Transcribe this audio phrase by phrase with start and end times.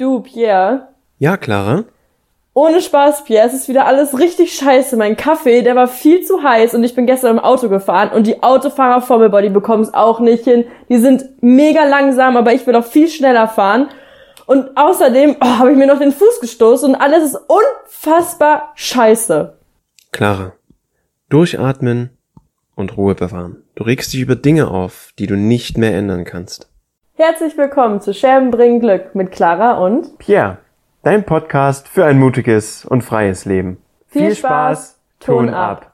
[0.00, 0.88] Du, Pierre.
[1.18, 1.84] Ja, Clara?
[2.54, 4.96] Ohne Spaß, Pierre, es ist wieder alles richtig scheiße.
[4.96, 8.26] Mein Kaffee, der war viel zu heiß und ich bin gestern im Auto gefahren und
[8.26, 10.64] die Autofahrer vor mir, die bekommen es auch nicht hin.
[10.88, 13.90] Die sind mega langsam, aber ich will auch viel schneller fahren.
[14.46, 19.58] Und außerdem oh, habe ich mir noch den Fuß gestoßen und alles ist unfassbar scheiße.
[20.12, 20.54] Clara,
[21.28, 22.16] durchatmen
[22.74, 23.64] und Ruhe bewahren.
[23.74, 26.69] Du regst dich über Dinge auf, die du nicht mehr ändern kannst.
[27.22, 30.56] Herzlich willkommen zu Scherben bringen Glück mit Clara und Pierre,
[31.02, 33.76] dein Podcast für ein mutiges und freies Leben.
[34.06, 35.92] Viel Spaß, Ton ab.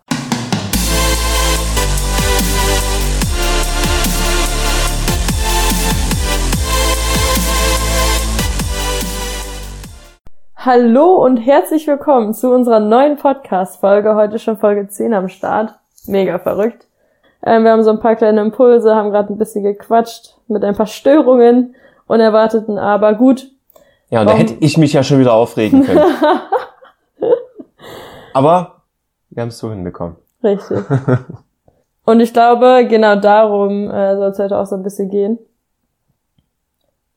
[10.55, 14.15] Hallo und herzlich willkommen zu unserer neuen Podcast-Folge.
[14.15, 15.75] Heute schon Folge 10 am Start.
[16.07, 16.87] Mega verrückt.
[17.45, 20.75] Ähm, wir haben so ein paar kleine Impulse, haben gerade ein bisschen gequatscht mit ein
[20.75, 21.75] paar Störungen,
[22.07, 23.51] unerwarteten, aber gut.
[24.11, 26.01] Ja, und da hätte ich mich ja schon wieder aufregen können.
[28.33, 28.83] Aber
[29.31, 30.17] wir haben es so hinbekommen.
[30.45, 30.85] Richtig.
[32.05, 35.39] Und ich glaube, genau darum äh, soll es heute auch so ein bisschen gehen.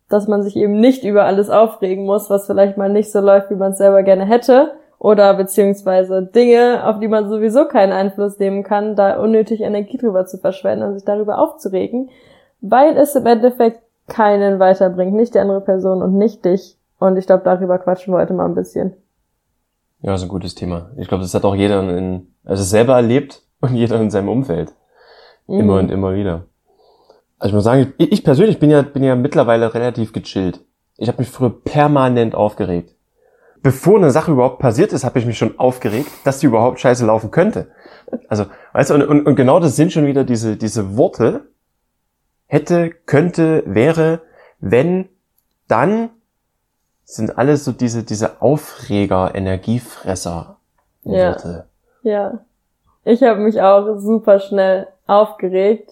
[0.07, 3.51] Dass man sich eben nicht über alles aufregen muss, was vielleicht mal nicht so läuft,
[3.51, 4.78] wie man es selber gerne hätte.
[4.99, 10.25] Oder beziehungsweise Dinge, auf die man sowieso keinen Einfluss nehmen kann, da unnötig Energie drüber
[10.25, 12.09] zu verschwenden und sich darüber aufzuregen.
[12.59, 15.13] Weil es im Endeffekt keinen weiterbringt.
[15.13, 16.77] Nicht die andere Person und nicht dich.
[16.99, 18.93] Und ich glaube, darüber quatschen wir heute mal ein bisschen.
[20.01, 20.91] Ja, ist ein gutes Thema.
[20.97, 24.73] Ich glaube, das hat auch jeder in, also selber erlebt und jeder in seinem Umfeld.
[25.47, 25.79] Immer Mhm.
[25.79, 26.45] und immer wieder.
[27.37, 30.59] Also ich muss sagen, ich, ich persönlich bin ja, bin ja mittlerweile relativ gechillt.
[30.97, 32.95] Ich habe mich früher permanent aufgeregt.
[33.61, 37.05] Bevor eine Sache überhaupt passiert ist, habe ich mich schon aufgeregt, dass die überhaupt scheiße
[37.05, 37.67] laufen könnte.
[38.27, 41.41] Also, weißt du, und, und, und genau das sind schon wieder diese, diese Worte.
[42.47, 44.21] Hätte, könnte, wäre,
[44.59, 45.09] wenn,
[45.67, 46.09] dann
[47.03, 50.57] sind alles so diese, diese Aufreger, Energiefresser.
[51.03, 51.29] Ja.
[51.29, 51.65] Worte.
[52.03, 52.39] Ja.
[53.03, 55.91] Ich habe mich auch super schnell aufgeregt.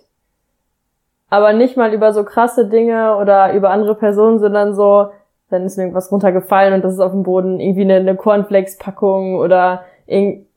[1.30, 5.10] Aber nicht mal über so krasse Dinge oder über andere Personen, sondern so,
[5.50, 9.36] dann ist mir irgendwas runtergefallen und das ist auf dem Boden irgendwie eine, eine Cornflakes-Packung
[9.36, 10.48] oder irg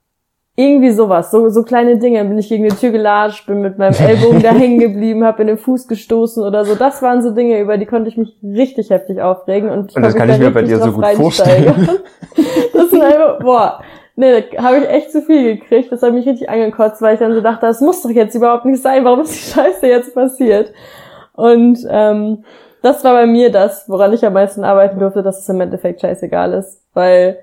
[0.57, 1.31] irgendwie sowas.
[1.31, 2.23] So, so kleine Dinge.
[2.25, 5.49] Bin ich gegen die Tür gelatscht, bin mit meinem Ellbogen da hängen geblieben, habe in
[5.49, 6.75] den Fuß gestoßen oder so.
[6.75, 9.71] Das waren so Dinge, über die konnte ich mich richtig heftig aufregen.
[9.71, 11.89] Und, Und das kann ich mir bei dir so gut vorstellen.
[12.73, 13.81] Das sind einfach, boah,
[14.17, 15.93] nee, da habe ich echt zu viel gekriegt.
[15.93, 18.65] Das hat mich richtig angekotzt, weil ich dann so dachte, das muss doch jetzt überhaupt
[18.65, 19.05] nicht sein.
[19.05, 20.73] Warum ist die Scheiße jetzt passiert?
[21.35, 22.45] Und ähm,
[22.83, 26.01] das war bei mir das, woran ich am meisten arbeiten durfte, dass es im Endeffekt
[26.01, 26.83] scheißegal ist.
[26.95, 27.39] Weil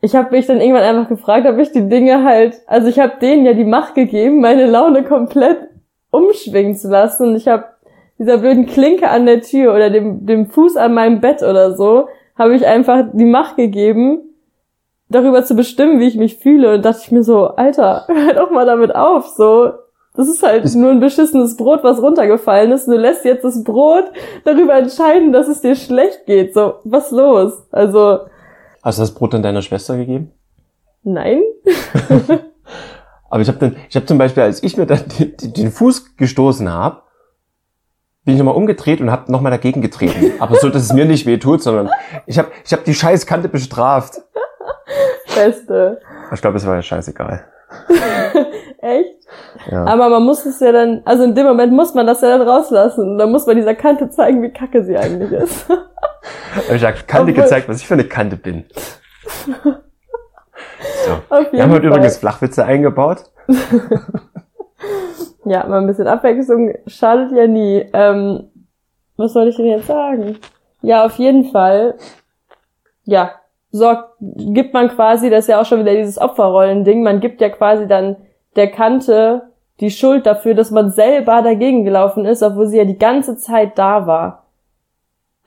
[0.00, 3.14] ich habe mich dann irgendwann einfach gefragt, ob ich die Dinge halt, also ich habe
[3.20, 5.58] denen ja die Macht gegeben, meine Laune komplett
[6.10, 7.28] umschwingen zu lassen.
[7.28, 7.64] Und ich habe
[8.18, 12.08] dieser blöden Klinke an der Tür oder dem, dem Fuß an meinem Bett oder so,
[12.36, 14.20] habe ich einfach die Macht gegeben,
[15.08, 16.74] darüber zu bestimmen, wie ich mich fühle.
[16.74, 19.26] Und dachte ich mir so, Alter, hör doch mal damit auf.
[19.26, 19.72] So,
[20.18, 22.86] das ist halt nur ein beschissenes Brot, was runtergefallen ist.
[22.88, 24.04] Und du lässt jetzt das Brot
[24.44, 26.52] darüber entscheiden, dass es dir schlecht geht.
[26.54, 27.52] So, was los?
[27.72, 28.18] Also,
[28.82, 30.32] Hast du das Brot dann deiner Schwester gegeben?
[31.04, 31.42] nein.
[33.30, 36.16] Aber ich habe dann, ich habe zum Beispiel, als ich mir dann den, den- Fuß
[36.16, 37.02] gestoßen habe,
[38.24, 40.32] bin ich nochmal umgedreht und habe nochmal dagegen getreten.
[40.40, 41.90] Aber so, dass es mir nicht weh tut, sondern
[42.26, 44.22] ich habe ich hab die Scheißkante bestraft.
[45.34, 46.00] Beste.
[46.32, 47.44] Ich glaube, es war ja scheißegal.
[48.80, 49.26] Echt?
[49.70, 49.84] Ja.
[49.86, 52.46] Aber man muss es ja dann, also in dem Moment muss man das ja dann
[52.48, 53.12] rauslassen.
[53.12, 55.66] Und dann muss man dieser Kante zeigen, wie kacke sie eigentlich ist.
[56.74, 58.64] Ich hab Kante Obwohl- gezeigt, was ich für eine Kante bin.
[59.46, 59.52] So.
[61.52, 61.86] Wir haben heute Fall.
[61.86, 63.24] übrigens Flachwitze eingebaut.
[65.44, 67.88] Ja, mal ein bisschen Abwechslung schadet ja nie.
[67.94, 68.50] Ähm,
[69.16, 70.38] was soll ich denn jetzt sagen?
[70.82, 71.94] Ja, auf jeden Fall.
[73.04, 73.32] Ja,
[73.70, 77.48] sorgt, gibt man quasi, das ist ja auch schon wieder dieses Opferrollen-Ding, man gibt ja
[77.48, 78.16] quasi dann
[78.56, 79.42] der Kante
[79.80, 83.78] die Schuld dafür, dass man selber dagegen gelaufen ist, obwohl sie ja die ganze Zeit
[83.78, 84.44] da war.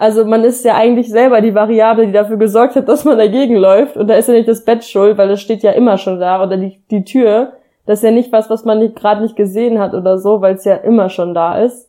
[0.02, 3.56] Also man ist ja eigentlich selber die Variable, die dafür gesorgt hat, dass man dagegen
[3.56, 3.98] läuft.
[3.98, 6.42] Und da ist ja nicht das Bett schuld, weil das steht ja immer schon da.
[6.42, 7.54] Oder die, die Tür.
[7.86, 10.56] Das ist ja nicht was, was man nicht, gerade nicht gesehen hat oder so, weil
[10.56, 11.88] es ja immer schon da ist.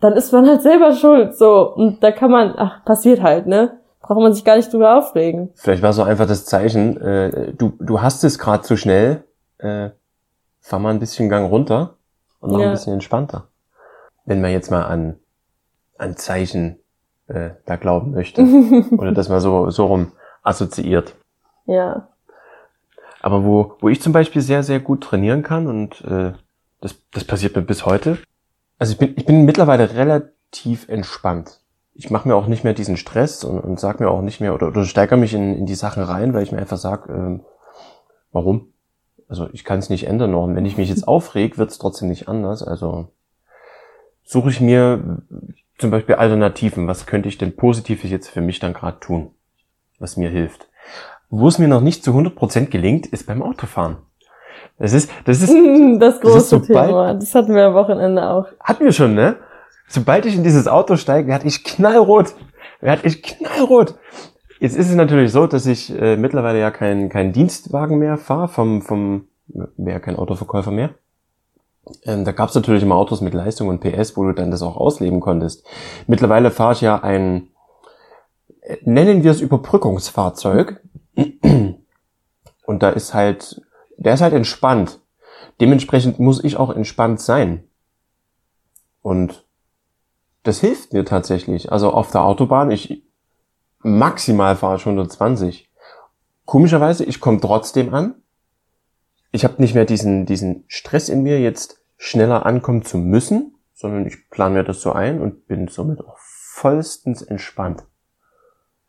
[0.00, 1.36] Dann ist man halt selber schuld.
[1.36, 1.74] So.
[1.74, 3.78] Und da kann man, ach, passiert halt, ne?
[4.00, 5.50] Braucht man sich gar nicht drüber aufregen.
[5.54, 9.24] Vielleicht war so einfach das Zeichen, äh, du, du hast es gerade zu schnell,
[9.58, 9.90] äh,
[10.64, 11.96] fahr mal ein bisschen Gang runter
[12.40, 12.66] und mach Ja.
[12.66, 13.48] ein bisschen entspannter.
[14.24, 15.18] Wenn man jetzt mal an,
[15.98, 16.78] an Zeichen
[17.28, 18.42] äh, da glauben möchte.
[18.98, 20.12] Oder das mal so, so rum
[20.42, 21.14] assoziiert.
[21.66, 22.08] Ja.
[23.20, 26.32] Aber wo, wo ich zum Beispiel sehr, sehr gut trainieren kann und äh,
[26.80, 28.18] das, das passiert mir bis heute.
[28.78, 31.60] Also ich bin, ich bin mittlerweile relativ entspannt.
[31.94, 34.54] ich mache mir auch nicht mehr diesen Stress und, und sag mir auch nicht mehr
[34.54, 37.44] oder, oder steigere mich in, in die Sachen rein, weil ich mir einfach sage, ähm,
[38.32, 38.73] warum?
[39.34, 40.32] Also ich kann es nicht ändern.
[40.32, 42.62] Und wenn ich mich jetzt aufreg, wird es trotzdem nicht anders.
[42.62, 43.08] Also
[44.22, 45.22] suche ich mir
[45.76, 46.86] zum Beispiel Alternativen.
[46.86, 49.32] Was könnte ich denn Positives jetzt für mich dann gerade tun,
[49.98, 50.68] was mir hilft?
[51.30, 53.96] Wo es mir noch nicht zu 100% gelingt, ist beim Autofahren.
[54.78, 55.50] Das ist, das ist,
[55.98, 57.14] Das große Das ist Thema.
[57.14, 58.46] Das hatten wir am Wochenende auch.
[58.60, 59.38] hatten wir schon, ne?
[59.88, 62.34] Sobald ich in dieses Auto steige, werde ich knallrot.
[62.80, 63.96] Werde ich knallrot.
[64.64, 68.48] Jetzt ist es natürlich so, dass ich äh, mittlerweile ja keinen kein Dienstwagen mehr fahre,
[68.48, 69.28] vom, vom,
[69.76, 70.94] mehr kein Autoverkäufer mehr.
[72.04, 74.62] Ähm, da gab es natürlich immer Autos mit Leistung und PS, wo du dann das
[74.62, 75.66] auch ausleben konntest.
[76.06, 77.48] Mittlerweile fahre ich ja ein,
[78.62, 80.80] äh, nennen wir es Überbrückungsfahrzeug.
[82.64, 83.60] Und da ist halt,
[83.98, 84.98] der ist halt entspannt.
[85.60, 87.64] Dementsprechend muss ich auch entspannt sein.
[89.02, 89.44] Und
[90.42, 91.70] das hilft mir tatsächlich.
[91.70, 93.04] Also auf der Autobahn, ich
[93.84, 95.70] maximal fahre ich 120.
[96.44, 98.16] Komischerweise, ich komme trotzdem an.
[99.30, 104.06] Ich habe nicht mehr diesen, diesen Stress in mir, jetzt schneller ankommen zu müssen, sondern
[104.06, 107.84] ich plane mir das so ein und bin somit auch vollstens entspannt.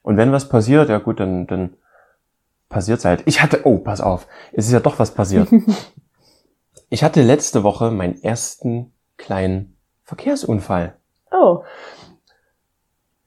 [0.02, 1.78] Und wenn was passiert, ja gut, dann, dann
[2.70, 3.24] passiert's halt.
[3.26, 5.50] Ich hatte, oh, pass auf, es ist ja doch was passiert.
[6.90, 10.98] ich hatte letzte Woche meinen ersten kleinen Verkehrsunfall.
[11.32, 11.64] Oh.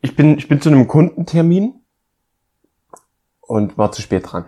[0.00, 1.74] Ich bin, ich bin zu einem Kundentermin
[3.40, 4.44] und war zu spät dran.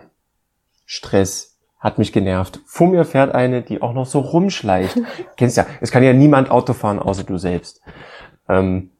[0.84, 2.60] Stress hat mich genervt.
[2.66, 4.98] Vor mir fährt eine, die auch noch so rumschleicht.
[5.36, 7.80] Kennst ja, es kann ja niemand Auto fahren, außer du selbst.
[8.48, 8.90] Ähm,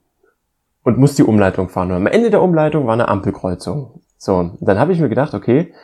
[0.82, 1.91] und muss die Umleitung fahren.
[1.91, 4.00] Und am Ende der Umleitung war eine Ampelkreuzung.
[4.17, 5.75] So, dann habe ich mir gedacht, okay,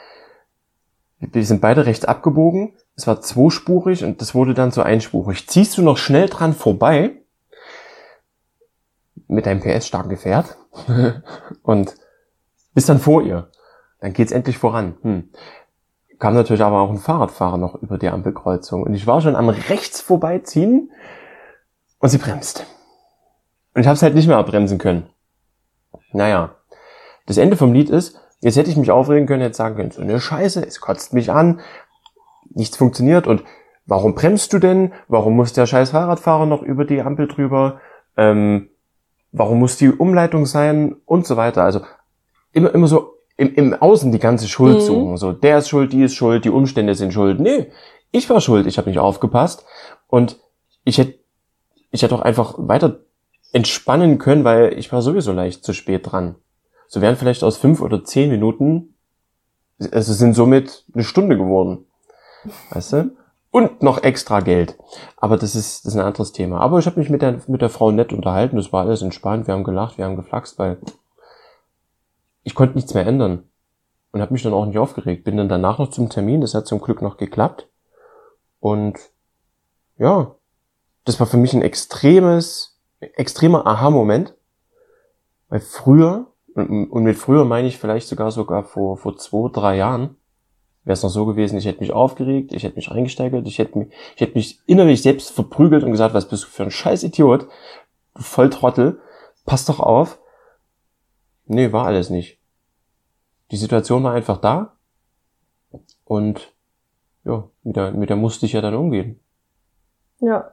[1.19, 2.75] wir sind beide rechts abgebogen.
[2.95, 5.47] Es war zweispurig und das wurde dann so einspurig.
[5.49, 7.23] Ziehst du noch schnell dran vorbei
[9.29, 10.57] mit deinem PS-starken Gefährt
[11.63, 11.95] und
[12.75, 13.51] bist dann vor ihr.
[14.01, 14.97] Dann geht's endlich voran.
[15.03, 15.31] Hm.
[16.19, 19.49] Kam natürlich aber auch ein Fahrradfahrer noch über die Ampelkreuzung und ich war schon am
[19.49, 20.91] rechts vorbeiziehen
[21.99, 22.67] und sie bremst.
[23.75, 25.11] Und ich habe es halt nicht mehr abbremsen können.
[26.13, 26.55] Naja,
[27.27, 30.01] das Ende vom Lied ist, jetzt hätte ich mich aufregen können, hätte sagen können, so
[30.01, 31.61] eine Scheiße, es kotzt mich an,
[32.49, 33.45] nichts funktioniert und
[33.85, 34.93] warum bremst du denn?
[35.09, 37.81] Warum muss der scheiß Fahrradfahrer noch über die Ampel drüber?
[38.17, 38.71] Ähm,
[39.37, 40.97] warum muss die Umleitung sein?
[41.05, 41.63] Und so weiter.
[41.63, 41.81] Also
[42.53, 44.81] immer, immer so im, im Außen die ganze Schuld Mhm.
[44.81, 45.17] suchen.
[45.19, 47.39] So, der ist schuld, die ist schuld, die Umstände sind schuld.
[47.39, 47.71] Nee,
[48.13, 49.65] ich war schuld, ich habe nicht aufgepasst
[50.09, 50.39] und
[50.85, 51.19] ich hätte
[51.91, 53.01] ich hätte auch einfach weiter
[53.53, 56.35] entspannen können, weil ich war sowieso leicht zu spät dran.
[56.89, 58.95] So wären vielleicht aus fünf oder zehn Minuten,
[59.93, 61.87] also sind somit eine Stunde geworden.
[62.71, 63.17] Weißt du?
[63.57, 64.77] Und noch extra Geld.
[65.17, 66.61] Aber das ist, das ist ein anderes Thema.
[66.61, 68.57] Aber ich habe mich mit der, mit der Frau nett unterhalten.
[68.57, 69.47] Das war alles entspannt.
[69.47, 70.77] Wir haben gelacht, wir haben geflaxt, weil
[72.43, 73.49] ich konnte nichts mehr ändern.
[74.13, 75.25] Und habe mich dann auch nicht aufgeregt.
[75.25, 76.43] Bin dann danach noch zum Termin.
[76.43, 77.67] Das hat zum Glück noch geklappt.
[78.61, 78.99] Und
[79.97, 80.35] ja,
[81.07, 84.35] das war für mich ein extremes, extremer Aha-Moment.
[85.49, 90.19] Weil früher, und mit früher meine ich vielleicht sogar sogar vor, vor zwei, drei Jahren,
[90.87, 93.77] wäre es noch so gewesen, ich hätte mich aufgeregt, ich hätte mich reingesteigert, ich hätte
[93.77, 97.03] mich, ich hätte mich innerlich selbst verprügelt und gesagt, was bist du für ein scheiß
[97.03, 97.49] Idiot,
[98.15, 99.01] du Volltrottel,
[99.45, 100.21] pass doch auf.
[101.47, 102.39] Nee, war alles nicht.
[103.51, 104.77] Die Situation war einfach da
[106.05, 106.53] und
[107.25, 109.19] ja, mit der, mit der musste ich ja dann umgehen.
[110.21, 110.53] Ja.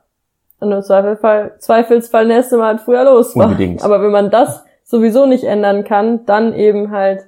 [0.60, 3.46] Und im Zweifelsfall, Zweifelsfall nächste Mal halt früher los war.
[3.50, 3.84] Unbedingt.
[3.84, 7.28] Aber wenn man das sowieso nicht ändern kann, dann eben halt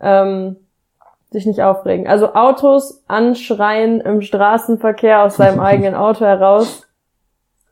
[0.00, 0.56] ähm,
[1.30, 2.06] sich nicht aufregen.
[2.06, 6.86] Also Autos anschreien im Straßenverkehr aus seinem eigenen Auto heraus,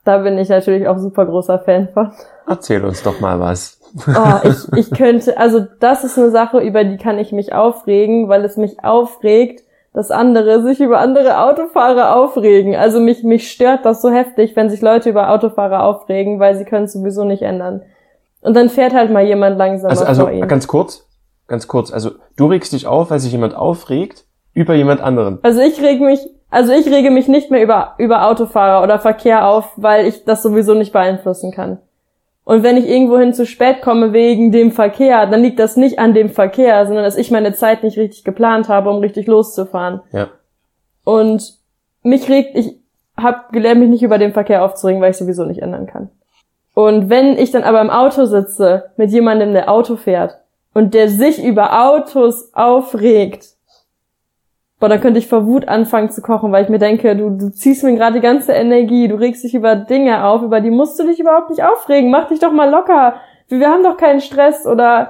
[0.04, 2.12] da bin ich natürlich auch super großer Fan von.
[2.46, 3.80] Erzähl uns doch mal was.
[4.06, 8.28] Oh, ich, ich könnte, also das ist eine Sache, über die kann ich mich aufregen,
[8.28, 12.76] weil es mich aufregt, dass andere sich über andere Autofahrer aufregen.
[12.76, 16.66] Also mich, mich stört das so heftig, wenn sich Leute über Autofahrer aufregen, weil sie
[16.66, 17.82] können es sowieso nicht ändern.
[18.42, 21.06] Und dann fährt halt mal jemand langsamer Also, also vor ganz kurz,
[21.47, 21.93] ganz kurz.
[21.93, 24.25] Also du regst dich auf, weil sich jemand aufregt
[24.55, 25.38] über jemand anderen.
[25.43, 29.47] Also ich reg mich, also ich rege mich nicht mehr über, über Autofahrer oder Verkehr
[29.47, 31.79] auf, weil ich das sowieso nicht beeinflussen kann.
[32.45, 36.15] Und wenn ich irgendwohin zu spät komme wegen dem Verkehr, dann liegt das nicht an
[36.15, 40.00] dem Verkehr, sondern dass ich meine Zeit nicht richtig geplant habe, um richtig loszufahren.
[40.12, 40.29] Ja.
[41.03, 41.59] Und
[42.03, 42.79] mich regt, ich
[43.17, 46.11] habe gelernt, mich nicht über den Verkehr aufzuregen, weil ich sowieso nicht ändern kann.
[46.73, 50.38] Und wenn ich dann aber im Auto sitze mit jemandem, der Auto fährt
[50.76, 53.47] und der sich über Autos aufregt,
[54.78, 57.50] boah, dann könnte ich vor Wut anfangen zu kochen, weil ich mir denke, du, du
[57.50, 60.99] ziehst mir gerade die ganze Energie, du regst dich über Dinge auf, über die musst
[60.99, 63.14] du dich überhaupt nicht aufregen, mach dich doch mal locker.
[63.49, 65.09] Wir haben doch keinen Stress oder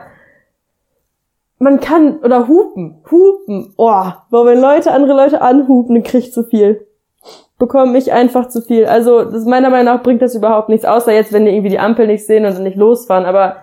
[1.58, 6.32] man kann, oder hupen, hupen, oh, boah, wenn Leute andere Leute anhupen, dann krieg ich
[6.32, 6.87] zu viel.
[7.58, 8.87] Bekomme ich einfach zu viel.
[8.87, 11.80] Also, das meiner Meinung nach bringt das überhaupt nichts, außer jetzt, wenn die irgendwie die
[11.80, 13.56] Ampel nicht sehen und dann nicht losfahren, aber,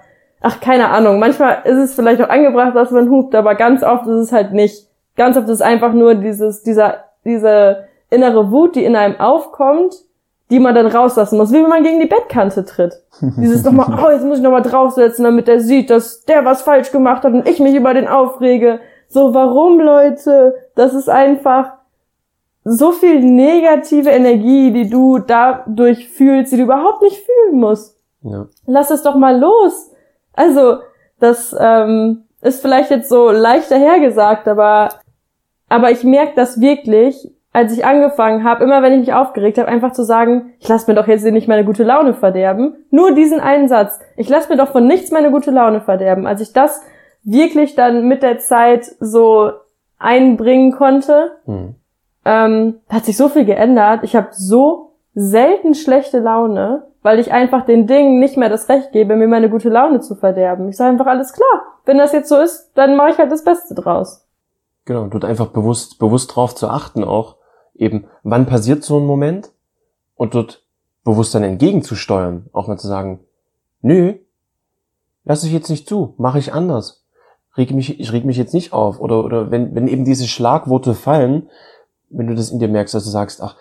[0.44, 1.18] ach, keine Ahnung.
[1.18, 4.54] Manchmal ist es vielleicht auch angebracht, dass man hupt, aber ganz oft ist es halt
[4.54, 4.88] nicht.
[5.16, 9.96] Ganz oft ist es einfach nur dieses, dieser, diese innere Wut, die in einem aufkommt,
[10.52, 13.02] die man dann rauslassen muss, wie wenn man gegen die Bettkante tritt.
[13.38, 16.92] Dieses nochmal, oh, jetzt muss ich nochmal draufsetzen, damit er sieht, dass der was falsch
[16.92, 18.80] gemacht hat und ich mich über den aufrege.
[19.08, 20.56] So, warum, Leute?
[20.76, 21.74] Das ist einfach
[22.66, 27.98] so viel negative Energie, die du dadurch fühlst, die du überhaupt nicht fühlen musst.
[28.22, 28.48] Ja.
[28.66, 29.93] Lass es doch mal los.
[30.34, 30.80] Also,
[31.20, 34.90] das ähm, ist vielleicht jetzt so leichter hergesagt, aber
[35.74, 39.68] aber ich merke das wirklich, als ich angefangen habe, immer wenn ich mich aufgeregt habe,
[39.68, 42.76] einfach zu sagen, ich lasse mir doch jetzt nicht meine gute Laune verderben.
[42.92, 44.00] Nur diesen einen Satz.
[44.16, 46.28] Ich lasse mir doch von nichts meine gute Laune verderben.
[46.28, 46.82] Als ich das
[47.24, 49.52] wirklich dann mit der Zeit so
[49.98, 51.76] einbringen konnte, mhm.
[52.26, 54.04] ähm, hat sich so viel geändert.
[54.04, 58.92] Ich habe so selten schlechte Laune, weil ich einfach den Dingen nicht mehr das Recht
[58.94, 60.70] gebe, mir meine gute Laune zu verderben.
[60.70, 61.62] Ich sage einfach alles klar.
[61.86, 64.26] Wenn das jetzt so ist, dann mache ich halt das Beste draus.
[64.86, 67.36] Genau, dort einfach bewusst, bewusst drauf zu achten auch,
[67.76, 69.52] eben, wann passiert so ein Moment
[70.16, 70.64] und dort
[71.04, 73.20] bewusst dann entgegenzusteuern, auch mal zu sagen,
[73.82, 74.16] nö,
[75.26, 77.04] lass ich jetzt nicht zu, mache ich anders.
[77.56, 79.00] Reg mich, ich reg mich jetzt nicht auf.
[79.00, 81.50] Oder, oder wenn, wenn eben diese Schlagworte fallen,
[82.10, 83.56] wenn du das in dir merkst, dass du sagst, ach,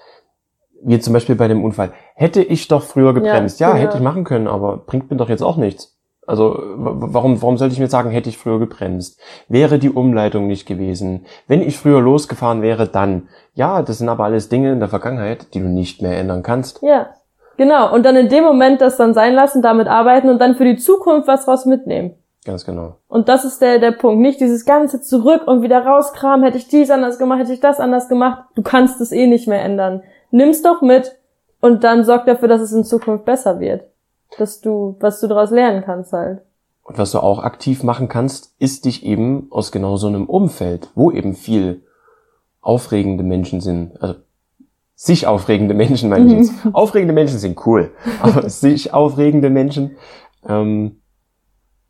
[0.84, 3.60] wie zum Beispiel bei dem Unfall, hätte ich doch früher gebremst.
[3.60, 3.86] Ja, ja genau.
[3.86, 5.96] hätte ich machen können, aber bringt mir doch jetzt auch nichts.
[6.24, 9.20] Also warum, warum sollte ich mir sagen, hätte ich früher gebremst?
[9.48, 11.26] Wäre die Umleitung nicht gewesen?
[11.48, 13.28] Wenn ich früher losgefahren wäre, dann.
[13.54, 16.80] Ja, das sind aber alles Dinge in der Vergangenheit, die du nicht mehr ändern kannst.
[16.82, 17.08] Ja,
[17.56, 17.92] genau.
[17.92, 20.76] Und dann in dem Moment das dann sein lassen, damit arbeiten und dann für die
[20.76, 22.14] Zukunft was raus mitnehmen.
[22.44, 22.96] Ganz genau.
[23.08, 24.20] Und das ist der, der Punkt.
[24.20, 27.80] Nicht dieses ganze zurück und wieder rauskramen, hätte ich dies anders gemacht, hätte ich das
[27.80, 28.44] anders gemacht.
[28.54, 30.02] Du kannst es eh nicht mehr ändern.
[30.32, 31.16] Nimm's doch mit
[31.60, 33.84] und dann sorg dafür, dass es in Zukunft besser wird
[34.38, 36.42] dass du, was du daraus lernen kannst halt.
[36.82, 40.88] Und was du auch aktiv machen kannst, ist dich eben aus genau so einem Umfeld,
[40.94, 41.82] wo eben viel
[42.60, 44.16] aufregende Menschen sind, also
[44.94, 46.52] sich aufregende Menschen meine ich jetzt.
[46.72, 47.90] aufregende Menschen sind cool,
[48.22, 49.96] aber sich aufregende Menschen,
[50.46, 51.00] ähm,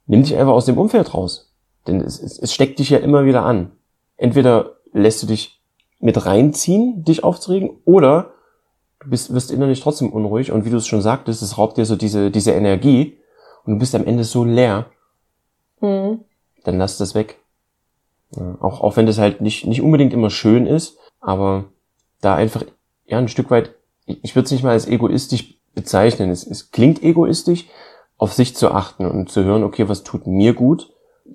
[0.07, 1.53] nimm dich einfach aus dem Umfeld raus.
[1.87, 3.73] Denn es, es, es steckt dich ja immer wieder an.
[4.17, 5.62] Entweder lässt du dich
[6.03, 8.33] mit reinziehen, dich aufzuregen, oder
[9.01, 11.85] du bist, wirst innerlich trotzdem unruhig und wie du es schon sagtest, es raubt dir
[11.87, 13.19] so diese, diese Energie
[13.65, 14.87] und du bist am Ende so leer,
[15.81, 16.21] mhm.
[16.65, 17.39] dann lass das weg.
[18.37, 21.67] Ja, auch, auch wenn das halt nicht, nicht unbedingt immer schön ist, aber
[22.21, 22.65] da einfach,
[23.05, 23.75] ja, ein Stück weit,
[24.07, 26.31] ich, würde es nicht mal als egoistisch bezeichnen.
[26.31, 27.69] Es, es klingt egoistisch,
[28.17, 30.93] auf sich zu achten und zu hören, okay, was tut mir gut,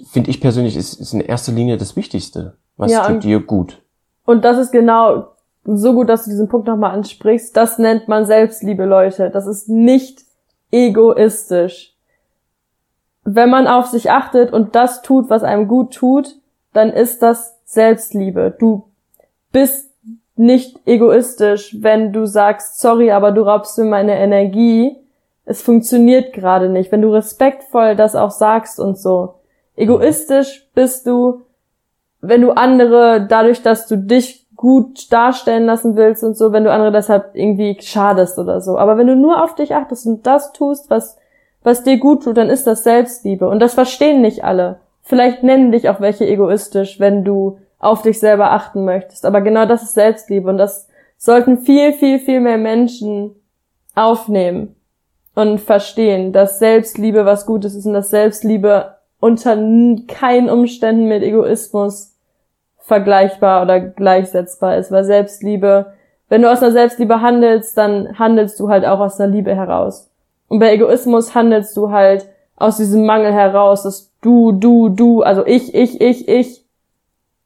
[0.09, 2.57] finde ich persönlich ist, ist in erster Linie das Wichtigste.
[2.75, 3.81] Was ja, tut dir gut?
[4.27, 5.29] Und das ist genau
[5.63, 7.55] so gut, dass du diesen Punkt nochmal ansprichst.
[7.55, 9.29] Das nennt man Selbstliebe, Leute.
[9.29, 10.25] Das ist nicht
[10.69, 11.96] egoistisch.
[13.24, 16.36] Wenn man auf sich achtet und das tut, was einem gut tut,
[16.74, 18.53] dann ist das Selbstliebe.
[18.60, 18.89] Du
[19.53, 19.93] bist
[20.36, 24.98] nicht egoistisch, wenn du sagst, sorry, aber du raubst mir meine Energie.
[25.46, 26.91] Es funktioniert gerade nicht.
[26.91, 29.36] Wenn du respektvoll das auch sagst und so.
[29.77, 31.43] Egoistisch bist du,
[32.21, 36.71] wenn du andere dadurch, dass du dich gut darstellen lassen willst und so, wenn du
[36.71, 38.77] andere deshalb irgendwie schadest oder so.
[38.77, 41.17] Aber wenn du nur auf dich achtest und das tust, was,
[41.63, 43.47] was dir gut tut, dann ist das Selbstliebe.
[43.47, 44.79] Und das verstehen nicht alle.
[45.03, 49.25] Vielleicht nennen dich auch welche egoistisch, wenn du auf dich selber achten möchtest.
[49.25, 53.36] Aber genau das ist Selbstliebe und das sollten viel, viel, viel mehr Menschen
[53.95, 54.75] aufnehmen
[55.36, 59.55] und verstehen, dass Selbstliebe was Gutes ist und dass Selbstliebe unter
[60.07, 62.13] keinen Umständen mit Egoismus
[62.79, 65.93] vergleichbar oder gleichsetzbar ist, weil Selbstliebe,
[66.29, 70.09] wenn du aus einer Selbstliebe handelst, dann handelst du halt auch aus einer Liebe heraus.
[70.47, 75.45] Und bei Egoismus handelst du halt aus diesem Mangel heraus, dass du, du, du, also
[75.45, 76.65] ich, ich, ich, ich.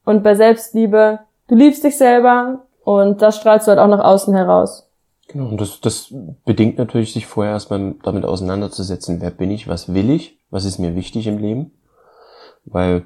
[0.06, 4.36] Und bei Selbstliebe, du liebst dich selber und das strahlst du halt auch nach außen
[4.36, 4.88] heraus.
[5.32, 6.14] Genau, und das, das
[6.46, 10.78] bedingt natürlich, sich vorher erstmal damit auseinanderzusetzen, wer bin ich, was will ich, was ist
[10.78, 11.72] mir wichtig im Leben.
[12.66, 13.04] Weil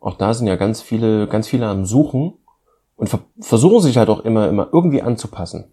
[0.00, 2.34] auch da sind ja ganz viele, ganz viele am Suchen
[2.96, 5.72] und ver versuchen sich halt auch immer, immer irgendwie anzupassen.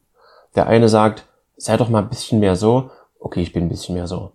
[0.55, 1.25] Der eine sagt,
[1.57, 2.91] sei doch mal ein bisschen mehr so.
[3.19, 4.31] Okay, ich bin ein bisschen mehr so.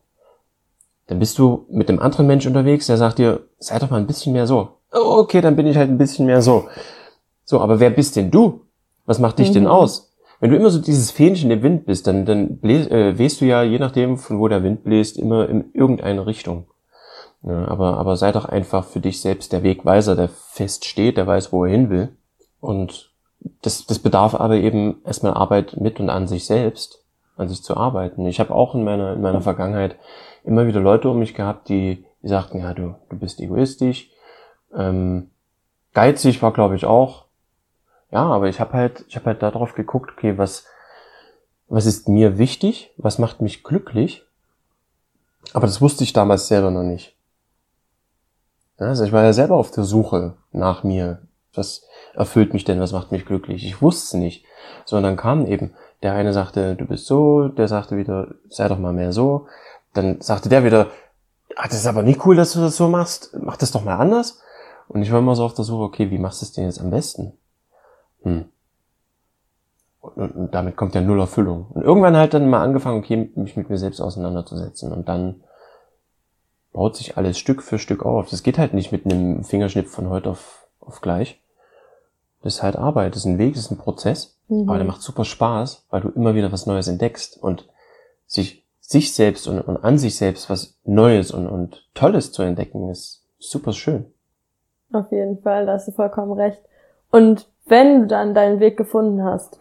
[1.06, 4.08] Dann bist du mit einem anderen Mensch unterwegs, der sagt dir, sei doch mal ein
[4.08, 4.76] bisschen mehr so.
[4.92, 6.68] Oh, okay, dann bin ich halt ein bisschen mehr so.
[7.44, 8.62] So, aber wer bist denn du?
[9.06, 9.54] Was macht dich mhm.
[9.54, 10.09] denn aus?
[10.40, 13.44] Wenn du immer so dieses Fähnchen im Wind bist, dann, dann bläs, äh, wehst du
[13.44, 16.66] ja, je nachdem, von wo der Wind bläst, immer in irgendeine Richtung.
[17.42, 21.26] Ja, aber, aber sei doch einfach für dich selbst der Wegweiser, der fest steht, der
[21.26, 22.08] weiß, wo er hin will.
[22.60, 23.10] Und
[23.62, 27.04] das, das bedarf aber eben erstmal Arbeit mit und an sich selbst,
[27.36, 28.26] an sich zu arbeiten.
[28.26, 29.96] Ich habe auch in meiner, in meiner Vergangenheit
[30.44, 34.10] immer wieder Leute um mich gehabt, die, die sagten, ja, du, du bist egoistisch.
[34.74, 35.30] Ähm,
[35.94, 37.24] geizig war, glaube ich, auch.
[38.10, 40.66] Ja, aber ich habe halt, ich habe halt darauf geguckt, okay, was,
[41.68, 44.24] was ist mir wichtig, was macht mich glücklich.
[45.52, 47.16] Aber das wusste ich damals selber noch nicht.
[48.78, 51.22] Also ich war ja selber auf der Suche nach mir.
[51.54, 52.80] Was erfüllt mich denn?
[52.80, 53.64] Was macht mich glücklich?
[53.64, 54.44] Ich wusste es nicht.
[54.84, 58.92] Sondern kam eben, der eine sagte, du bist so, der sagte wieder, sei doch mal
[58.92, 59.46] mehr so.
[59.92, 60.88] Dann sagte der wieder,
[61.56, 63.36] ah, das ist aber nicht cool, dass du das so machst.
[63.38, 64.40] Mach das doch mal anders.
[64.88, 66.80] Und ich war immer so auf der Suche, okay, wie machst du es denn jetzt
[66.80, 67.32] am besten?
[68.22, 68.46] Hm.
[70.00, 71.66] Und, und, und damit kommt ja null Erfüllung.
[71.70, 74.92] Und irgendwann halt dann mal angefangen, okay, mich mit mir selbst auseinanderzusetzen.
[74.92, 75.42] Und dann
[76.72, 78.30] baut sich alles Stück für Stück auf.
[78.30, 81.40] Das geht halt nicht mit einem Fingerschnipp von heute auf, auf gleich.
[82.42, 84.38] Das ist halt Arbeit, das ist ein Weg, das ist ein Prozess.
[84.48, 84.68] Mhm.
[84.68, 87.68] Aber der macht super Spaß, weil du immer wieder was Neues entdeckst und
[88.26, 92.88] sich, sich selbst und, und an sich selbst was Neues und, und Tolles zu entdecken,
[92.88, 94.06] ist super schön.
[94.92, 96.62] Auf jeden Fall, da hast du vollkommen recht.
[97.10, 99.60] Und wenn du dann deinen Weg gefunden hast,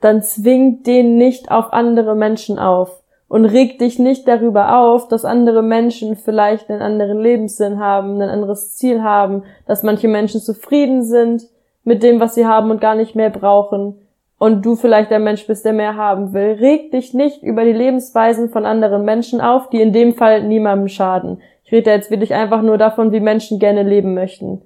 [0.00, 5.24] dann zwing den nicht auf andere Menschen auf und reg dich nicht darüber auf, dass
[5.24, 11.02] andere Menschen vielleicht einen anderen Lebenssinn haben, ein anderes Ziel haben, dass manche Menschen zufrieden
[11.04, 11.44] sind
[11.84, 14.00] mit dem, was sie haben und gar nicht mehr brauchen
[14.38, 16.56] und du vielleicht der Mensch bist, der mehr haben will.
[16.58, 20.88] Reg dich nicht über die Lebensweisen von anderen Menschen auf, die in dem Fall niemandem
[20.88, 21.40] schaden.
[21.62, 24.62] Ich rede jetzt wirklich einfach nur davon, wie Menschen gerne leben möchten.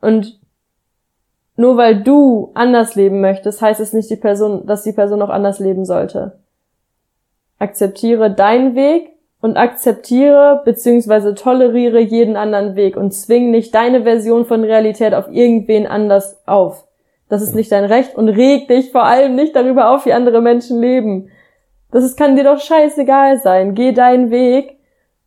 [0.00, 0.37] Und
[1.58, 5.28] nur weil du anders leben möchtest, heißt es nicht, die Person, dass die Person auch
[5.28, 6.38] anders leben sollte.
[7.58, 9.10] Akzeptiere deinen Weg
[9.40, 11.34] und akzeptiere bzw.
[11.34, 16.86] toleriere jeden anderen Weg und zwing nicht deine Version von Realität auf irgendwen anders auf.
[17.28, 20.40] Das ist nicht dein Recht und reg dich vor allem nicht darüber auf, wie andere
[20.40, 21.28] Menschen leben.
[21.90, 23.74] Das ist, kann dir doch scheißegal sein.
[23.74, 24.77] Geh deinen Weg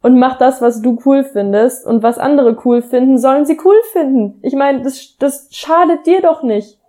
[0.01, 3.75] und mach das, was du cool findest und was andere cool finden, sollen sie cool
[3.91, 4.39] finden.
[4.41, 6.79] Ich meine, das, das schadet dir doch nicht.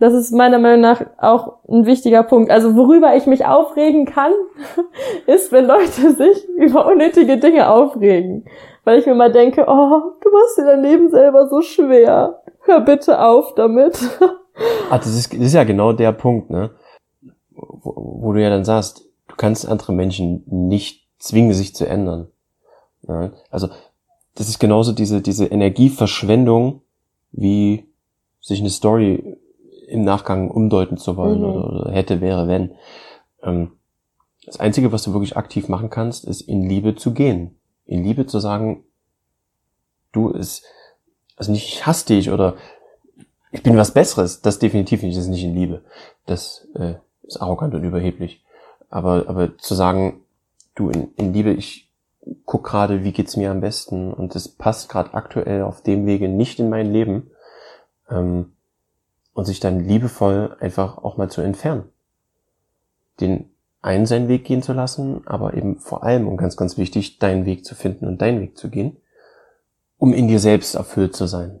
[0.00, 2.50] Das ist meiner Meinung nach auch ein wichtiger Punkt.
[2.50, 4.32] Also worüber ich mich aufregen kann,
[5.26, 8.44] ist, wenn Leute sich über unnötige Dinge aufregen.
[8.82, 12.42] Weil ich mir mal denke, oh, du machst dir dein Leben selber so schwer.
[12.62, 13.98] Hör bitte auf damit.
[14.88, 16.70] Ah, das ist, das ist ja genau der Punkt, ne?
[17.50, 22.28] Wo, wo du ja dann sagst, du kannst andere Menschen nicht zwingen, sich zu ändern.
[23.06, 23.32] Ja?
[23.50, 23.68] Also,
[24.34, 26.82] das ist genauso diese, diese Energieverschwendung,
[27.32, 27.86] wie
[28.40, 29.36] sich eine Story
[29.88, 31.44] im Nachgang umdeuten zu wollen mhm.
[31.44, 32.72] oder, oder, hätte, wäre, wenn.
[33.42, 33.72] Ähm,
[34.44, 37.56] das Einzige, was du wirklich aktiv machen kannst, ist in Liebe zu gehen.
[37.86, 38.84] In Liebe zu sagen,
[40.12, 40.64] du ist,
[41.36, 42.56] also nicht ich hasse dich oder
[43.52, 44.42] ich bin was Besseres.
[44.42, 45.82] Das definitiv nicht, das ist nicht in Liebe.
[46.26, 48.44] Das äh, ist arrogant und überheblich.
[48.90, 50.23] Aber, aber zu sagen,
[50.74, 51.92] du in, in Liebe, ich
[52.44, 56.28] guck gerade, wie geht's mir am besten und es passt gerade aktuell auf dem Wege
[56.28, 57.30] nicht in mein Leben.
[58.10, 58.54] Ähm,
[59.34, 61.84] und sich dann liebevoll einfach auch mal zu entfernen.
[63.20, 63.50] Den
[63.82, 67.44] einen seinen Weg gehen zu lassen, aber eben vor allem und ganz, ganz wichtig, deinen
[67.44, 68.96] Weg zu finden und deinen Weg zu gehen,
[69.98, 71.60] um in dir selbst erfüllt zu sein.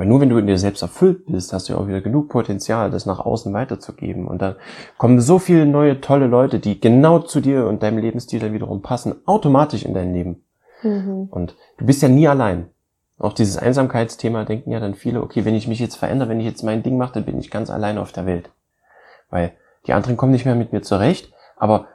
[0.00, 2.30] Weil nur wenn du in dir selbst erfüllt bist, hast du ja auch wieder genug
[2.30, 4.26] Potenzial, das nach außen weiterzugeben.
[4.26, 4.56] Und dann
[4.96, 8.80] kommen so viele neue, tolle Leute, die genau zu dir und deinem Lebensstil dann wiederum
[8.80, 10.42] passen, automatisch in dein Leben.
[10.82, 11.28] Mhm.
[11.30, 12.70] Und du bist ja nie allein.
[13.18, 16.46] Auch dieses Einsamkeitsthema denken ja dann viele, okay, wenn ich mich jetzt verändere, wenn ich
[16.46, 18.48] jetzt mein Ding mache, dann bin ich ganz alleine auf der Welt.
[19.28, 19.52] Weil
[19.86, 21.88] die anderen kommen nicht mehr mit mir zurecht, aber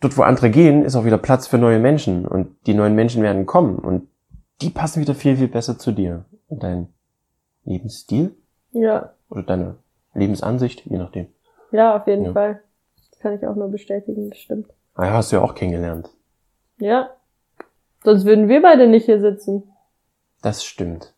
[0.00, 3.22] dort, wo andere gehen, ist auch wieder Platz für neue Menschen und die neuen Menschen
[3.22, 4.08] werden kommen und
[4.62, 6.95] die passen wieder viel, viel besser zu dir und dein
[7.66, 8.34] Lebensstil.
[8.72, 9.12] Ja.
[9.28, 9.76] Oder deine
[10.14, 11.26] Lebensansicht, je nachdem.
[11.72, 12.32] Ja, auf jeden ja.
[12.32, 12.62] Fall.
[13.10, 14.68] Das kann ich auch nur bestätigen, das stimmt.
[14.94, 16.08] Ah ja, hast du ja auch kennengelernt.
[16.78, 17.10] Ja.
[18.02, 19.64] Sonst würden wir beide nicht hier sitzen.
[20.42, 21.12] Das stimmt.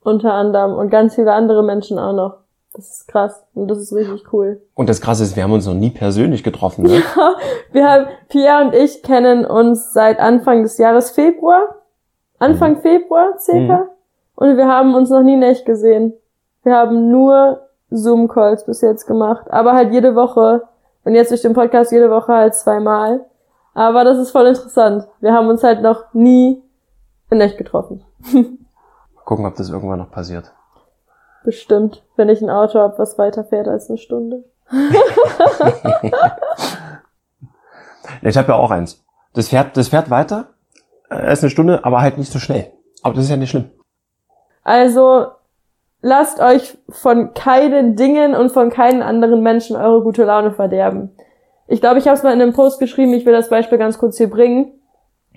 [0.00, 2.44] Unter anderem und ganz viele andere Menschen auch noch.
[2.74, 4.60] Das ist krass und das ist richtig cool.
[4.74, 6.96] Und das Krasse ist, wir haben uns noch nie persönlich getroffen, ne?
[6.96, 7.34] Ja,
[7.72, 11.82] wir haben, Pierre und ich kennen uns seit Anfang des Jahres Februar.
[12.40, 12.80] Anfang mhm.
[12.80, 13.84] Februar circa.
[13.84, 13.88] Mhm.
[14.34, 16.14] Und wir haben uns noch nie nicht gesehen.
[16.62, 19.50] Wir haben nur Zoom-Calls bis jetzt gemacht.
[19.50, 20.62] Aber halt jede Woche.
[21.04, 23.26] Und jetzt durch den Podcast jede Woche halt zweimal.
[23.74, 25.06] Aber das ist voll interessant.
[25.20, 26.62] Wir haben uns halt noch nie
[27.30, 28.04] in echt getroffen.
[28.32, 30.52] Mal gucken, ob das irgendwann noch passiert.
[31.44, 34.44] Bestimmt, wenn ich ein Auto habe, was weiterfährt als eine Stunde.
[38.22, 39.04] Ich habe ja auch eins.
[39.34, 40.48] Das fährt, das fährt weiter,
[41.10, 42.72] äh, ist eine Stunde, aber halt nicht so schnell.
[43.02, 43.70] Aber das ist ja nicht schlimm.
[44.64, 45.26] Also
[46.00, 51.10] lasst euch von keinen Dingen und von keinen anderen Menschen eure gute Laune verderben.
[51.68, 53.98] Ich glaube, ich habe es mal in einem Post geschrieben, ich will das Beispiel ganz
[53.98, 54.72] kurz hier bringen.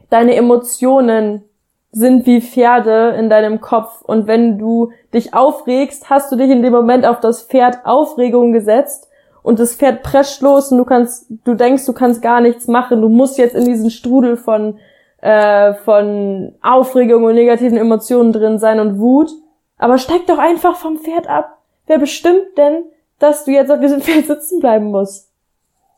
[0.09, 1.43] Deine Emotionen
[1.91, 6.61] sind wie Pferde in deinem Kopf und wenn du dich aufregst, hast du dich in
[6.61, 9.09] dem Moment auf das Pferd Aufregung gesetzt
[9.41, 13.01] und das Pferd prescht los und du kannst, du denkst, du kannst gar nichts machen,
[13.01, 14.79] du musst jetzt in diesen Strudel von
[15.21, 19.31] äh, von Aufregung und negativen Emotionen drin sein und Wut.
[19.77, 21.57] Aber steig doch einfach vom Pferd ab.
[21.85, 22.83] Wer bestimmt denn,
[23.19, 25.31] dass du jetzt auf diesem Pferd sitzen bleiben musst?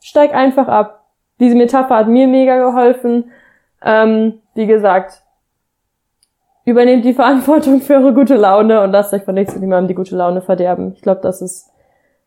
[0.00, 1.04] Steig einfach ab.
[1.38, 3.30] Diese Metapher hat mir mega geholfen.
[3.82, 5.22] Ähm, wie gesagt,
[6.64, 9.94] übernehmt die Verantwortung für eure gute Laune und lasst euch von nichts und niemandem die
[9.94, 10.92] gute Laune verderben.
[10.94, 11.70] Ich glaube, das ist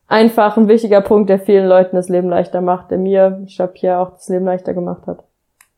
[0.07, 3.73] einfach ein wichtiger Punkt, der vielen Leuten das Leben leichter macht, der mir, ich glaube,
[3.75, 5.23] hier auch das Leben leichter gemacht hat.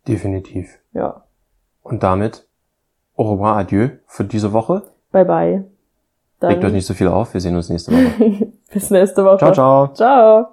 [0.08, 0.80] Definitiv.
[0.96, 1.22] Ja.
[1.84, 2.48] Und damit
[3.16, 4.84] au revoir, adieu für diese Woche.
[5.12, 5.66] Bye bye.
[6.42, 7.34] Legt euch nicht so viel auf.
[7.34, 8.52] Wir sehen uns nächste Woche.
[8.74, 9.38] Bis nächste Woche.
[9.38, 9.88] ciao, ciao.
[9.94, 10.48] Ciao.